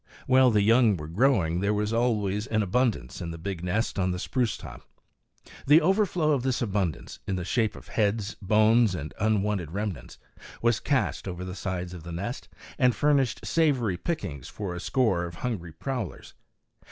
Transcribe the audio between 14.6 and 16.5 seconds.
a score of hungry prowlers.